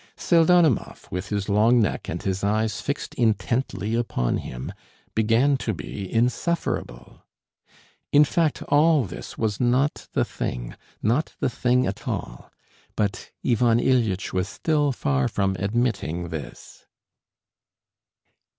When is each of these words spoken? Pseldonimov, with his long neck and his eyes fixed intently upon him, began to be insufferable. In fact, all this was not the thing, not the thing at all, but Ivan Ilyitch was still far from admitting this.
Pseldonimov, 0.17 1.07
with 1.11 1.29
his 1.29 1.47
long 1.47 1.79
neck 1.79 2.09
and 2.09 2.23
his 2.23 2.43
eyes 2.43 2.81
fixed 2.81 3.13
intently 3.13 3.93
upon 3.93 4.37
him, 4.37 4.73
began 5.13 5.57
to 5.57 5.75
be 5.75 6.11
insufferable. 6.11 7.23
In 8.11 8.23
fact, 8.25 8.63
all 8.63 9.03
this 9.05 9.37
was 9.37 9.59
not 9.59 10.07
the 10.13 10.25
thing, 10.25 10.75
not 11.03 11.35
the 11.39 11.51
thing 11.51 11.85
at 11.85 12.07
all, 12.07 12.49
but 12.95 13.29
Ivan 13.45 13.77
Ilyitch 13.79 14.33
was 14.33 14.49
still 14.49 14.91
far 14.91 15.27
from 15.27 15.55
admitting 15.59 16.29
this. 16.29 16.87